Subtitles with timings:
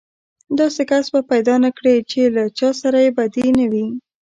[0.59, 3.87] داسې کس به پيدا نه کړې چې له چا سره يې بدي نه وي.